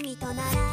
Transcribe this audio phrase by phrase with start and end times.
[0.00, 0.67] 君となら